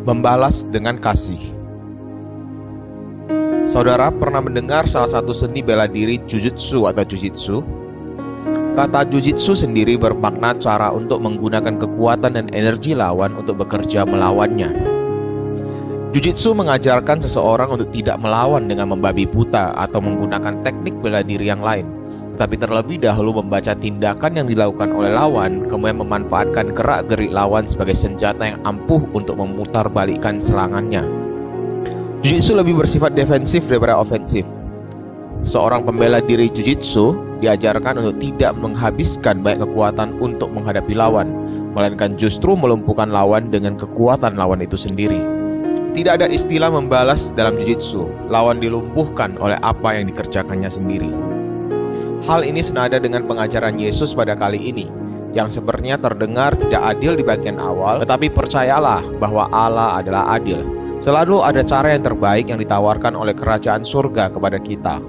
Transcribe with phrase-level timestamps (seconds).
[0.00, 1.36] Membalas dengan kasih.
[3.68, 7.60] Saudara pernah mendengar salah satu seni bela diri jujutsu atau jujitsu?
[8.72, 14.72] Kata jujitsu sendiri bermakna cara untuk menggunakan kekuatan dan energi lawan untuk bekerja melawannya.
[16.16, 21.60] Jujitsu mengajarkan seseorang untuk tidak melawan dengan membabi buta atau menggunakan teknik bela diri yang
[21.60, 21.84] lain,
[22.40, 28.48] tapi terlebih dahulu membaca tindakan yang dilakukan oleh lawan, kemudian memanfaatkan gerak-gerik lawan sebagai senjata
[28.48, 31.04] yang ampuh untuk memutarbalikkan serangannya.
[32.24, 34.48] Jujitsu lebih bersifat defensif daripada ofensif.
[35.44, 37.12] Seorang pembela diri jujitsu
[37.44, 41.28] diajarkan untuk tidak menghabiskan banyak kekuatan untuk menghadapi lawan,
[41.76, 45.20] melainkan justru melumpuhkan lawan dengan kekuatan lawan itu sendiri.
[45.92, 51.39] Tidak ada istilah membalas dalam jujitsu, lawan dilumpuhkan oleh apa yang dikerjakannya sendiri.
[52.24, 54.86] Hal ini senada dengan pengajaran Yesus pada kali ini,
[55.32, 60.60] yang sebenarnya terdengar tidak adil di bagian awal, tetapi percayalah bahwa Allah adalah adil
[61.00, 65.00] Selalu ada cara yang terbaik yang ditawarkan oleh kerajaan surga kepada kita.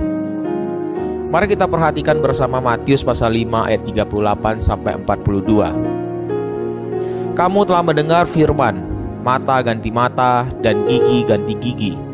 [1.27, 7.35] Mari kita perhatikan bersama Matius pasal 5 ayat 38 sampai 42.
[7.35, 8.79] Kamu telah mendengar firman,
[9.19, 12.10] mata ganti mata dan gigi ganti gigi.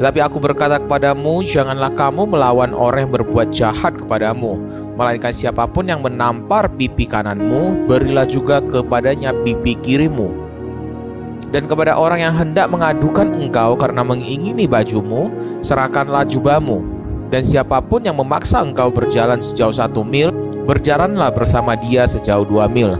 [0.00, 4.56] Tetapi aku berkata kepadamu, janganlah kamu melawan orang yang berbuat jahat kepadamu,
[4.96, 10.48] melainkan siapa pun yang menampar pipi kananmu, berilah juga kepadanya pipi kirimu
[11.50, 15.28] dan kepada orang yang hendak mengadukan engkau karena mengingini bajumu,
[15.58, 16.78] serahkanlah jubahmu.
[17.30, 20.30] Dan siapa pun yang memaksa engkau berjalan sejauh satu mil,
[20.66, 22.94] berjalanlah bersama dia sejauh dua mil.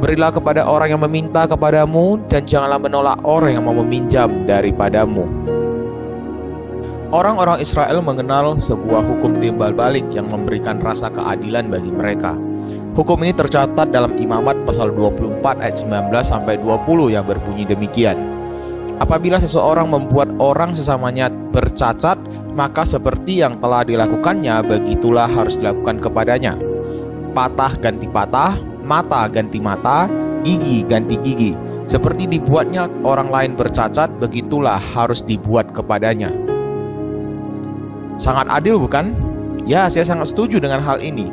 [0.00, 5.28] Berilah kepada orang yang meminta kepadamu, dan janganlah menolak orang yang mau meminjam daripadamu.
[7.12, 12.32] Orang-orang Israel mengenal sebuah hukum timbal balik yang memberikan rasa keadilan bagi mereka.
[12.96, 18.16] Hukum ini tercatat dalam Imamat pasal 24 ayat 19 sampai 20 yang berbunyi demikian.
[19.02, 22.16] Apabila seseorang membuat orang sesamanya bercacat,
[22.56, 26.56] maka seperti yang telah dilakukannya, begitulah harus dilakukan kepadanya.
[27.32, 30.10] Patah ganti patah, mata ganti mata,
[30.42, 31.54] gigi ganti gigi.
[31.86, 36.34] Seperti dibuatnya orang lain bercacat, begitulah harus dibuat kepadanya.
[38.18, 39.14] Sangat adil bukan?
[39.62, 41.30] Ya, saya sangat setuju dengan hal ini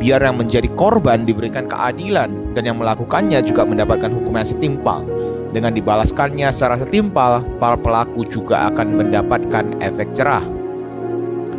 [0.00, 5.04] biar yang menjadi korban diberikan keadilan dan yang melakukannya juga mendapatkan hukum yang setimpal.
[5.52, 10.42] Dengan dibalaskannya secara setimpal, para pelaku juga akan mendapatkan efek cerah.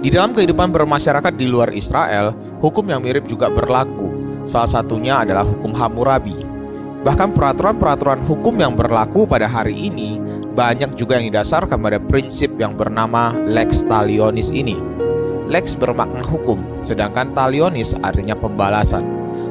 [0.01, 4.09] Di dalam kehidupan bermasyarakat di luar Israel, hukum yang mirip juga berlaku.
[4.45, 6.37] Salah satunya adalah hukum Hammurabi.
[7.01, 10.21] Bahkan peraturan-peraturan hukum yang berlaku pada hari ini
[10.53, 14.91] banyak juga yang didasarkan pada prinsip yang bernama lex talionis ini
[15.51, 19.03] Lex bermakna hukum, sedangkan talionis artinya pembalasan.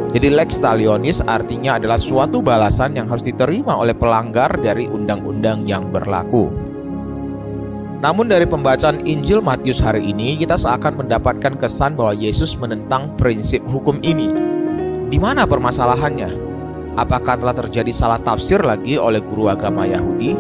[0.09, 5.93] Jadi lex talionis artinya adalah suatu balasan yang harus diterima oleh pelanggar dari undang-undang yang
[5.93, 6.49] berlaku.
[8.01, 13.61] Namun dari pembacaan Injil Matius hari ini kita seakan mendapatkan kesan bahwa Yesus menentang prinsip
[13.69, 14.50] hukum ini.
[15.11, 16.31] Di mana permasalahannya?
[16.95, 20.39] Apakah telah terjadi salah tafsir lagi oleh guru agama Yahudi?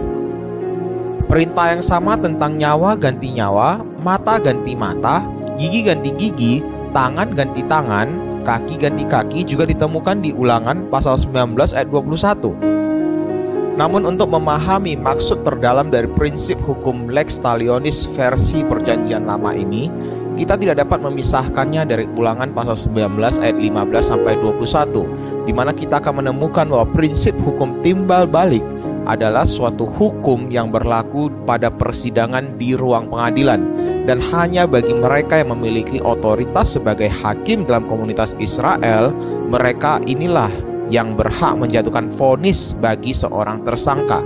[1.26, 5.26] Perintah yang sama tentang nyawa ganti nyawa, mata ganti mata,
[5.60, 6.64] Gigi ganti gigi,
[6.94, 8.09] tangan ganti tangan,
[8.47, 13.76] kaki ganti kaki juga ditemukan di ulangan pasal 19 ayat 21.
[13.76, 19.92] Namun untuk memahami maksud terdalam dari prinsip hukum lex talionis versi perjanjian lama ini,
[20.40, 26.00] kita tidak dapat memisahkannya dari ulangan pasal 19 ayat 15 sampai 21, di mana kita
[26.00, 28.64] akan menemukan bahwa prinsip hukum timbal balik
[29.04, 33.68] adalah suatu hukum yang berlaku pada persidangan di ruang pengadilan
[34.08, 39.12] dan hanya bagi mereka yang memiliki otoritas sebagai hakim dalam komunitas Israel,
[39.52, 40.48] mereka inilah
[40.88, 44.24] yang berhak menjatuhkan vonis bagi seorang tersangka.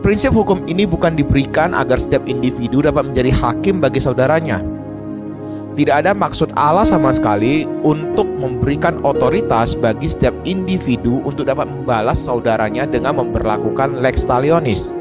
[0.00, 4.73] Prinsip hukum ini bukan diberikan agar setiap individu dapat menjadi hakim bagi saudaranya,
[5.74, 12.22] tidak ada maksud Allah sama sekali untuk memberikan otoritas bagi setiap individu untuk dapat membalas
[12.22, 14.94] saudaranya dengan memperlakukan lex talionis.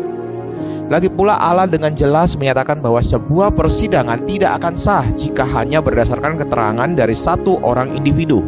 [0.90, 6.42] Lagi pula Allah dengan jelas menyatakan bahwa sebuah persidangan tidak akan sah jika hanya berdasarkan
[6.42, 8.42] keterangan dari satu orang individu.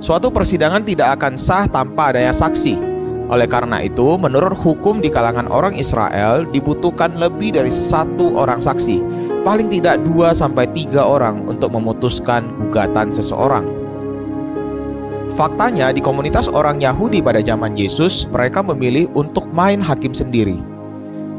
[0.00, 2.89] Suatu persidangan tidak akan sah tanpa adanya saksi.
[3.30, 8.98] Oleh karena itu, menurut hukum di kalangan orang Israel dibutuhkan lebih dari satu orang saksi
[9.46, 13.64] paling tidak 2 sampai 3 orang untuk memutuskan gugatan seseorang.
[15.38, 20.58] Faktanya di komunitas orang Yahudi pada zaman Yesus, mereka memilih untuk main hakim sendiri.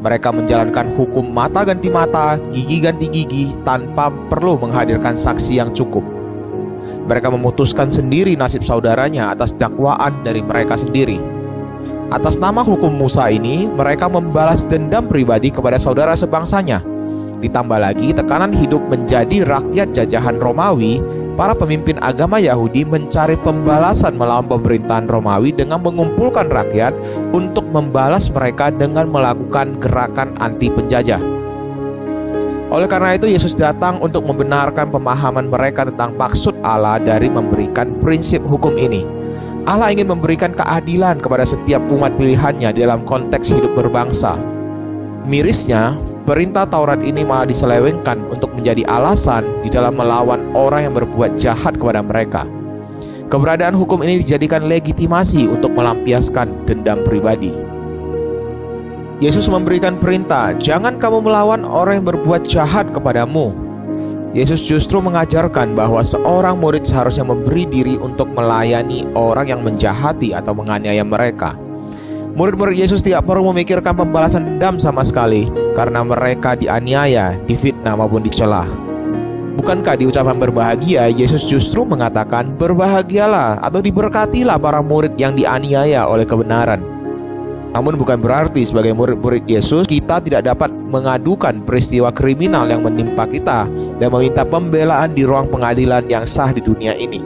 [0.02, 6.02] Mereka menjalankan hukum mata ganti mata, gigi ganti gigi tanpa perlu menghadirkan saksi yang cukup.
[7.06, 11.31] Mereka memutuskan sendiri nasib saudaranya atas dakwaan dari mereka sendiri.
[12.12, 16.84] Atas nama hukum Musa ini, mereka membalas dendam pribadi kepada saudara sebangsanya.
[17.40, 21.00] Ditambah lagi tekanan hidup menjadi rakyat jajahan Romawi,
[21.40, 26.92] para pemimpin agama Yahudi mencari pembalasan melawan pemerintahan Romawi dengan mengumpulkan rakyat
[27.32, 31.18] untuk membalas mereka dengan melakukan gerakan anti penjajah.
[32.68, 38.44] Oleh karena itu, Yesus datang untuk membenarkan pemahaman mereka tentang maksud Allah dari memberikan prinsip
[38.44, 39.22] hukum ini.
[39.62, 44.34] Allah ingin memberikan keadilan kepada setiap umat pilihannya dalam konteks hidup berbangsa.
[45.22, 45.94] Mirisnya,
[46.26, 51.78] perintah Taurat ini malah diselewengkan untuk menjadi alasan di dalam melawan orang yang berbuat jahat
[51.78, 52.42] kepada mereka.
[53.30, 57.54] Keberadaan hukum ini dijadikan legitimasi untuk melampiaskan dendam pribadi.
[59.22, 63.54] Yesus memberikan perintah, "Jangan kamu melawan orang yang berbuat jahat kepadamu,
[64.32, 70.56] Yesus justru mengajarkan bahwa seorang murid seharusnya memberi diri untuk melayani orang yang menjahati atau
[70.56, 71.52] menganiaya mereka.
[72.32, 78.64] Murid-murid Yesus tidak perlu memikirkan pembalasan dendam sama sekali karena mereka dianiaya, difitnah maupun dicela.
[79.52, 86.24] Bukankah di ucapan berbahagia Yesus justru mengatakan berbahagialah atau diberkatilah para murid yang dianiaya oleh
[86.24, 86.91] kebenaran.
[87.72, 93.64] Namun bukan berarti sebagai murid-murid Yesus kita tidak dapat mengadukan peristiwa kriminal yang menimpa kita
[93.96, 97.24] dan meminta pembelaan di ruang pengadilan yang sah di dunia ini.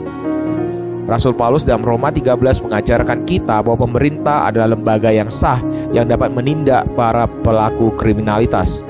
[1.07, 2.35] Rasul Paulus dalam Roma 13
[2.67, 5.59] mengajarkan kita bahwa pemerintah adalah lembaga yang sah
[5.95, 8.83] yang dapat menindak para pelaku kriminalitas.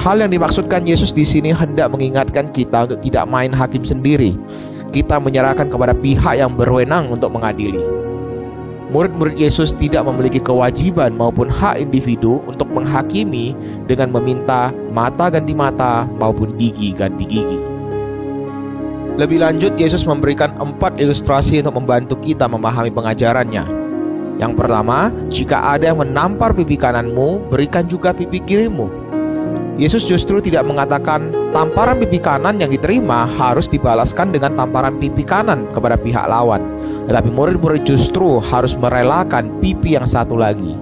[0.00, 4.36] Hal yang dimaksudkan Yesus di sini hendak mengingatkan kita untuk tidak main hakim sendiri.
[4.88, 8.07] Kita menyerahkan kepada pihak yang berwenang untuk mengadili.
[8.88, 13.52] Murid-murid Yesus tidak memiliki kewajiban maupun hak individu untuk menghakimi
[13.84, 17.60] dengan meminta mata ganti mata maupun gigi ganti gigi.
[19.18, 23.66] Lebih lanjut, Yesus memberikan empat ilustrasi untuk membantu kita memahami pengajarannya.
[24.38, 29.07] Yang pertama, jika ada yang menampar pipi kananmu, berikan juga pipi kirimu.
[29.78, 35.70] Yesus justru tidak mengatakan tamparan pipi kanan yang diterima harus dibalaskan dengan tamparan pipi kanan
[35.70, 36.66] kepada pihak lawan.
[37.06, 40.74] Tetapi murid-murid justru harus merelakan pipi yang satu lagi.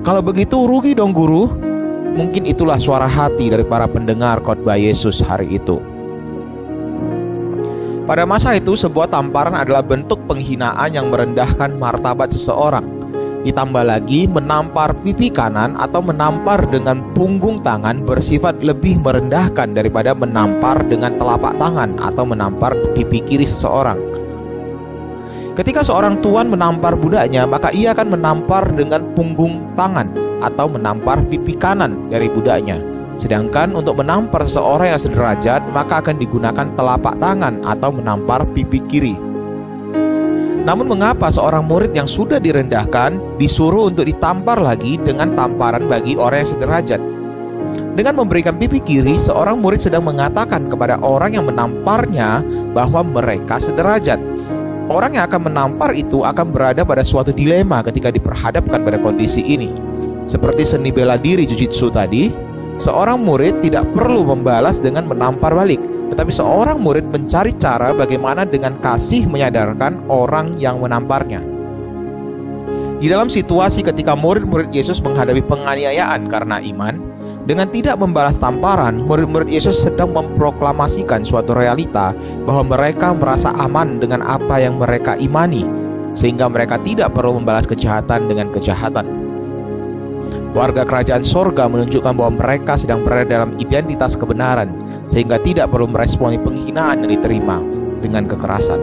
[0.00, 1.68] Kalau begitu rugi dong guru.
[2.10, 5.78] Mungkin itulah suara hati dari para pendengar khotbah Yesus hari itu.
[8.02, 12.99] Pada masa itu, sebuah tamparan adalah bentuk penghinaan yang merendahkan martabat seseorang.
[13.40, 20.84] Ditambah lagi menampar pipi kanan atau menampar dengan punggung tangan bersifat lebih merendahkan daripada menampar
[20.84, 23.96] dengan telapak tangan atau menampar pipi kiri seseorang.
[25.56, 30.12] Ketika seorang tuan menampar budaknya, maka ia akan menampar dengan punggung tangan
[30.44, 32.76] atau menampar pipi kanan dari budaknya.
[33.20, 39.29] Sedangkan untuk menampar seseorang yang sederajat, maka akan digunakan telapak tangan atau menampar pipi kiri.
[40.60, 46.44] Namun mengapa seorang murid yang sudah direndahkan disuruh untuk ditampar lagi dengan tamparan bagi orang
[46.44, 47.00] yang sederajat?
[47.96, 52.44] Dengan memberikan pipi kiri, seorang murid sedang mengatakan kepada orang yang menamparnya
[52.76, 54.20] bahwa mereka sederajat.
[54.90, 59.70] Orang yang akan menampar itu akan berada pada suatu dilema ketika diperhadapkan pada kondisi ini.
[60.30, 62.30] Seperti seni bela diri jujitsu tadi,
[62.78, 65.82] seorang murid tidak perlu membalas dengan menampar balik,
[66.14, 71.42] tetapi seorang murid mencari cara bagaimana dengan kasih menyadarkan orang yang menamparnya.
[73.02, 77.02] Di dalam situasi ketika murid-murid Yesus menghadapi penganiayaan karena iman,
[77.42, 82.14] dengan tidak membalas tamparan, murid-murid Yesus sedang memproklamasikan suatu realita
[82.46, 85.66] bahwa mereka merasa aman dengan apa yang mereka imani,
[86.14, 89.19] sehingga mereka tidak perlu membalas kejahatan dengan kejahatan.
[90.50, 94.74] Warga kerajaan sorga menunjukkan bahwa mereka sedang berada dalam identitas kebenaran,
[95.06, 97.62] sehingga tidak perlu meresponi penghinaan yang diterima
[98.02, 98.82] dengan kekerasan.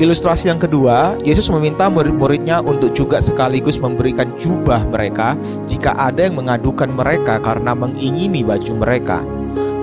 [0.00, 5.36] Ilustrasi yang kedua, Yesus meminta murid-muridnya untuk juga sekaligus memberikan jubah mereka
[5.68, 9.20] jika ada yang mengadukan mereka karena mengingini baju mereka.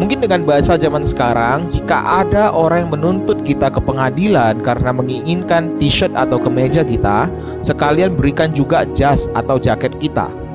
[0.02, 5.78] Mungkin dengan bahasa zaman sekarang, jika ada orang yang menuntut kita ke pengadilan karena menginginkan
[5.78, 7.30] t-shirt atau kemeja kita,
[7.62, 10.47] sekalian berikan juga jas atau jaket kita.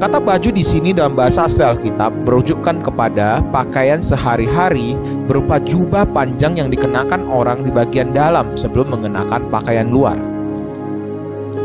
[0.00, 4.96] Kata baju di sini dalam bahasa asli Alkitab merujukkan kepada pakaian sehari-hari
[5.28, 10.16] berupa jubah panjang yang dikenakan orang di bagian dalam sebelum mengenakan pakaian luar.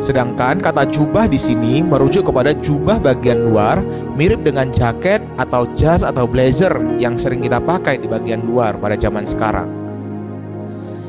[0.03, 3.79] Sedangkan kata jubah di sini merujuk kepada jubah bagian luar
[4.19, 8.99] mirip dengan jaket atau jas atau blazer yang sering kita pakai di bagian luar pada
[8.99, 9.71] zaman sekarang.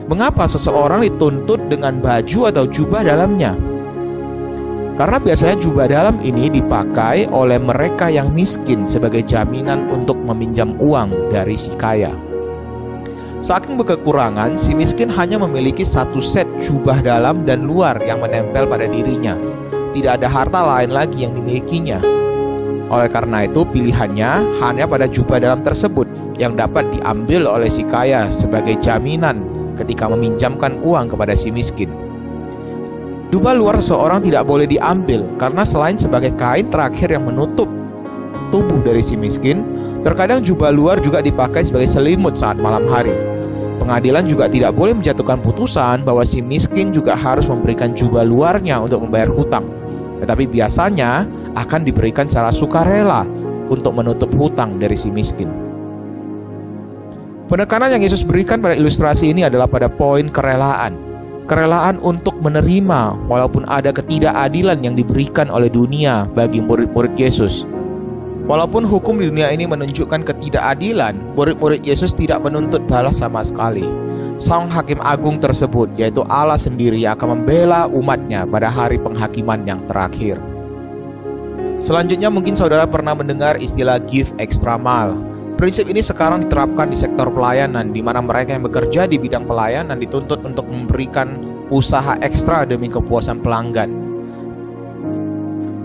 [0.06, 3.75] Mengapa seseorang dituntut dengan baju atau jubah dalamnya?
[4.96, 11.28] Karena biasanya jubah dalam ini dipakai oleh mereka yang miskin sebagai jaminan untuk meminjam uang
[11.28, 12.16] dari si kaya.
[13.44, 18.88] Saking berkekurangan, si miskin hanya memiliki satu set jubah dalam dan luar yang menempel pada
[18.88, 19.36] dirinya.
[19.92, 22.00] Tidak ada harta lain lagi yang dimilikinya.
[22.88, 26.08] Oleh karena itu, pilihannya hanya pada jubah dalam tersebut
[26.40, 29.44] yang dapat diambil oleh si kaya sebagai jaminan
[29.76, 32.05] ketika meminjamkan uang kepada si miskin.
[33.36, 37.68] Jubah luar seorang tidak boleh diambil karena selain sebagai kain terakhir yang menutup
[38.48, 39.60] tubuh dari si miskin,
[40.00, 43.12] terkadang jubah luar juga dipakai sebagai selimut saat malam hari.
[43.76, 49.04] Pengadilan juga tidak boleh menjatuhkan putusan bahwa si miskin juga harus memberikan jubah luarnya untuk
[49.04, 49.68] membayar hutang.
[50.16, 51.28] Tetapi biasanya
[51.60, 53.28] akan diberikan secara sukarela
[53.68, 55.52] untuk menutup hutang dari si miskin.
[57.52, 61.05] Penekanan yang Yesus berikan pada ilustrasi ini adalah pada poin kerelaan.
[61.46, 67.62] Kerelaan untuk menerima walaupun ada ketidakadilan yang diberikan oleh dunia bagi murid-murid Yesus.
[68.50, 73.86] Walaupun hukum di dunia ini menunjukkan ketidakadilan, murid-murid Yesus tidak menuntut balas sama sekali.
[74.34, 80.42] Sang hakim agung tersebut, yaitu Allah sendiri akan membela umatnya pada hari penghakiman yang terakhir.
[81.76, 85.20] Selanjutnya mungkin saudara pernah mendengar istilah give extra mile.
[85.56, 89.96] Prinsip ini sekarang diterapkan di sektor pelayanan di mana mereka yang bekerja di bidang pelayanan
[89.96, 91.36] dituntut untuk memberikan
[91.72, 93.88] usaha ekstra demi kepuasan pelanggan.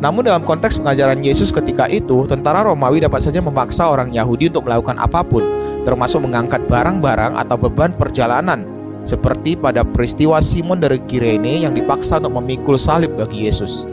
[0.01, 4.65] Namun dalam konteks pengajaran Yesus ketika itu, tentara Romawi dapat saja memaksa orang Yahudi untuk
[4.65, 5.45] melakukan apa pun,
[5.85, 8.65] termasuk mengangkat barang-barang atau beban perjalanan,
[9.05, 13.85] seperti pada peristiwa Simon dari Kirene yang dipaksa untuk memikul salib bagi Yesus.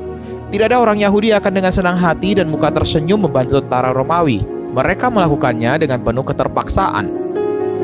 [0.49, 4.41] Tidak ada orang Yahudi akan dengan senang hati dan muka tersenyum membantu tentara Romawi.
[4.73, 7.29] Mereka melakukannya dengan penuh keterpaksaan,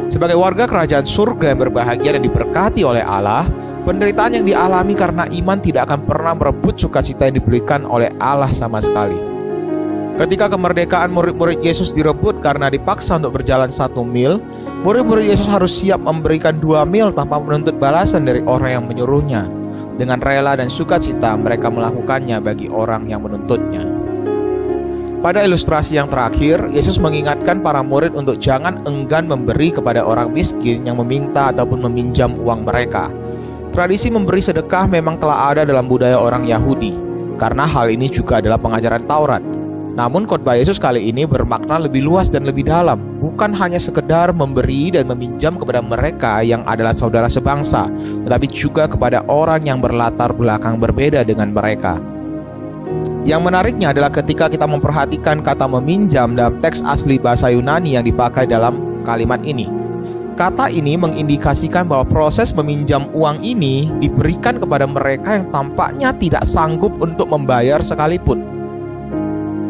[0.04, 3.48] sebagai warga kerajaan surga yang berbahagia dan diberkati oleh Allah,
[3.88, 8.84] penderitaan yang dialami karena iman tidak akan pernah merebut sukacita yang diberikan oleh Allah sama
[8.84, 9.16] sekali.
[10.14, 14.38] Ketika kemerdekaan murid-murid Yesus direbut karena dipaksa untuk berjalan satu mil,
[14.86, 19.63] murid-murid Yesus harus siap memberikan dua mil tanpa menuntut balasan dari orang yang menyuruhnya.
[19.94, 23.86] Dengan rela dan sukacita mereka melakukannya bagi orang yang menuntutnya.
[25.24, 30.84] Pada ilustrasi yang terakhir, Yesus mengingatkan para murid untuk jangan enggan memberi kepada orang miskin
[30.84, 33.08] yang meminta ataupun meminjam uang mereka.
[33.72, 36.92] Tradisi memberi sedekah memang telah ada dalam budaya orang Yahudi,
[37.40, 39.53] karena hal ini juga adalah pengajaran Taurat.
[39.94, 44.90] Namun khotbah Yesus kali ini bermakna lebih luas dan lebih dalam, bukan hanya sekedar memberi
[44.90, 47.86] dan meminjam kepada mereka yang adalah saudara sebangsa,
[48.26, 52.02] tetapi juga kepada orang yang berlatar belakang berbeda dengan mereka.
[53.22, 58.50] Yang menariknya adalah ketika kita memperhatikan kata meminjam dalam teks asli bahasa Yunani yang dipakai
[58.50, 59.70] dalam kalimat ini.
[60.34, 66.90] Kata ini mengindikasikan bahwa proses meminjam uang ini diberikan kepada mereka yang tampaknya tidak sanggup
[66.98, 68.53] untuk membayar sekalipun.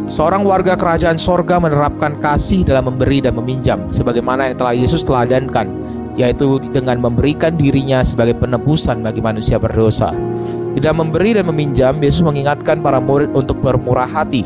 [0.04, 5.64] Seorang warga kerajaan sorga menerapkan kasih dalam memberi dan meminjam, sebagaimana yang telah Yesus teladankan,
[6.12, 10.12] yaitu dengan memberikan dirinya sebagai penebusan bagi manusia berdosa.
[10.76, 14.44] Di dalam memberi dan meminjam, Yesus mengingatkan para murid untuk bermurah hati.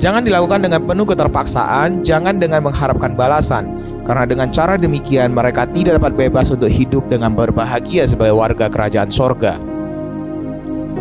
[0.00, 3.68] Jangan dilakukan dengan penuh keterpaksaan, jangan dengan mengharapkan balasan,
[4.08, 9.12] karena dengan cara demikian mereka tidak dapat bebas untuk hidup dengan berbahagia sebagai warga kerajaan
[9.12, 9.67] sorga.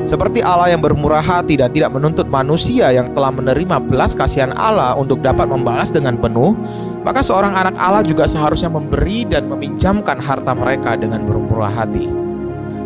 [0.04, 4.94] Seperti Allah yang bermurah hati dan tidak menuntut manusia yang telah menerima belas kasihan Allah
[4.94, 6.54] untuk dapat membalas dengan penuh,
[7.08, 12.28] maka seorang anak Allah juga seharusnya memberi dan meminjamkan harta mereka dengan bermurah hati.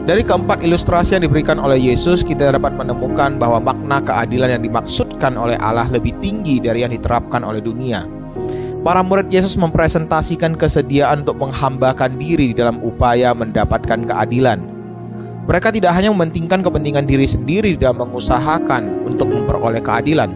[0.02, 5.38] Dari keempat ilustrasi yang diberikan oleh Yesus, kita dapat menemukan bahwa makna keadilan yang dimaksudkan
[5.38, 8.02] oleh Allah lebih tinggi dari yang diterapkan oleh dunia.
[8.82, 14.81] Para murid Yesus mempresentasikan kesediaan untuk menghambakan diri di dalam upaya mendapatkan keadilan.
[15.50, 20.30] Mereka tidak hanya mementingkan kepentingan diri sendiri dalam mengusahakan untuk memperoleh keadilan.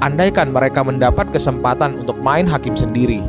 [0.00, 3.20] Andaikan mereka mendapat kesempatan untuk main hakim sendiri,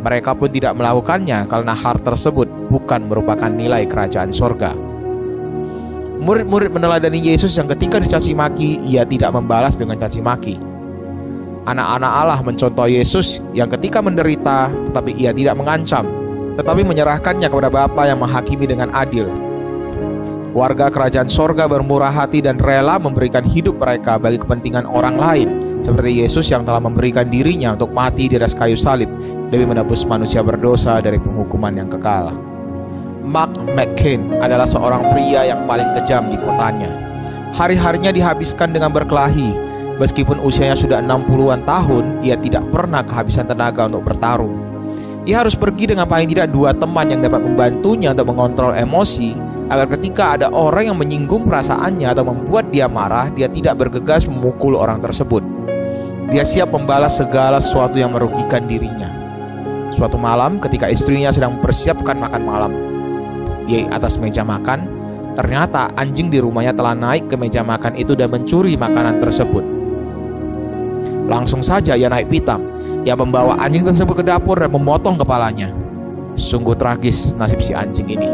[0.00, 4.72] mereka pun tidak melakukannya karena hal tersebut bukan merupakan nilai kerajaan sorga.
[6.20, 10.56] Murid-murid meneladani Yesus yang ketika dicaci maki, ia tidak membalas dengan caci maki.
[11.68, 16.08] Anak-anak Allah mencontoh Yesus yang ketika menderita, tetapi ia tidak mengancam,
[16.60, 19.32] tetapi menyerahkannya kepada Bapa yang menghakimi dengan adil.
[20.52, 25.48] Warga kerajaan sorga bermurah hati dan rela memberikan hidup mereka bagi kepentingan orang lain,
[25.80, 29.08] seperti Yesus yang telah memberikan dirinya untuk mati di atas kayu salib
[29.48, 32.34] demi menebus manusia berdosa dari penghukuman yang kekal.
[33.24, 36.90] Mark McCain adalah seorang pria yang paling kejam di kotanya.
[37.54, 39.70] Hari-harinya dihabiskan dengan berkelahi.
[40.02, 44.56] Meskipun usianya sudah 60-an tahun, ia tidak pernah kehabisan tenaga untuk bertarung.
[45.28, 49.36] Ia harus pergi dengan paling tidak dua teman yang dapat membantunya untuk mengontrol emosi
[49.68, 54.74] agar ketika ada orang yang menyinggung perasaannya atau membuat dia marah, dia tidak bergegas memukul
[54.74, 55.44] orang tersebut.
[56.32, 59.06] Dia siap membalas segala sesuatu yang merugikan dirinya.
[59.94, 62.72] Suatu malam ketika istrinya sedang mempersiapkan makan malam
[63.68, 64.86] di atas meja makan,
[65.38, 69.62] ternyata anjing di rumahnya telah naik ke meja makan itu dan mencuri makanan tersebut.
[71.30, 72.58] Langsung saja ia naik pitam.
[73.06, 75.70] Ia membawa anjing tersebut ke dapur dan memotong kepalanya.
[76.34, 78.26] Sungguh tragis nasib si anjing ini.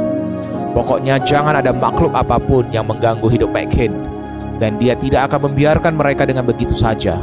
[0.72, 3.92] Pokoknya jangan ada makhluk apa pun yang mengganggu hidup McCain
[4.56, 7.20] dan dia tidak akan membiarkan mereka dengan begitu saja.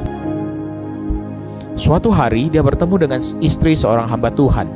[1.73, 4.69] Suatu hari dia bertemu dengan istri seorang hamba Tuhan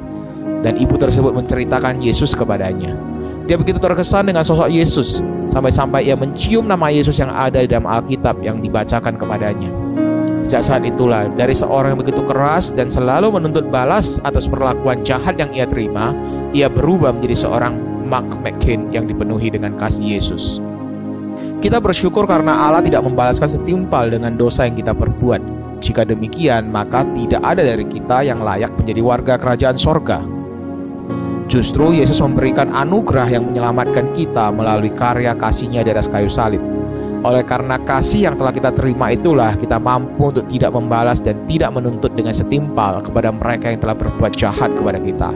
[0.65, 2.97] dan ibu tersebut menceritakan Yesus kepadanya.
[3.45, 7.85] Dia begitu terkesan dengan sosok Yesus sampai-sampai ia mencium nama Yesus yang ada di dalam
[7.85, 9.86] Alkitab yang dibacakan kepadanya.
[10.47, 15.35] Sejak saat itulah, dari seorang yang begitu keras dan selalu menuntut balas atas perlakuan jahat
[15.35, 16.15] yang ia terima,
[16.55, 17.75] ia berubah menjadi seorang
[18.07, 20.63] Mark McCain yang dipenuhi dengan kasih Yesus.
[21.59, 25.43] Kita bersyukur karena Allah tidak membalaskan setimpal dengan dosa yang kita perbuat,
[25.83, 30.23] jika demikian, maka tidak ada dari kita yang layak menjadi warga kerajaan sorga.
[31.51, 36.76] Justru Yesus memberikan anugerah yang menyelamatkan kita melalui karya kasihnya di atas kayu salib.
[37.25, 41.73] Oleh karena kasih yang telah kita terima itulah kita mampu untuk tidak membalas dan tidak
[41.73, 45.29] menuntut dengan setimpal kepada mereka yang telah berbuat jahat kepada kita.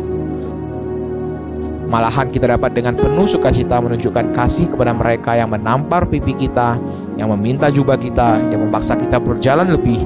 [1.91, 6.79] Malahan kita dapat dengan penuh sukacita menunjukkan kasih kepada mereka yang menampar pipi kita,
[7.19, 9.99] yang meminta jubah kita, yang memaksa kita berjalan lebih,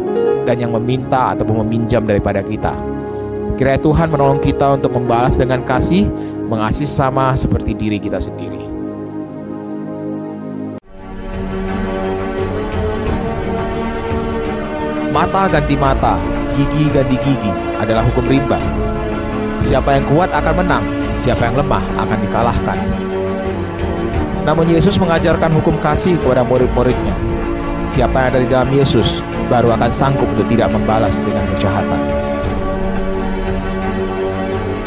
[0.49, 2.73] dan yang meminta ataupun meminjam daripada kita.
[3.61, 6.09] Kiranya Tuhan menolong kita untuk membalas dengan kasih,
[6.49, 8.74] mengasihi sama seperti diri kita sendiri.
[15.15, 16.19] Mata ganti mata,
[16.59, 17.47] gigi ganti gigi
[17.79, 18.59] adalah hukum rimba.
[19.63, 20.83] Siapa yang kuat akan menang,
[21.15, 22.75] siapa yang lemah akan dikalahkan.
[24.43, 27.15] Namun Yesus mengajarkan hukum kasih kepada murid-muridnya.
[27.87, 32.24] Siapa yang ada di dalam Yesus baru akan sanggup untuk tidak membalas dengan kejahatan.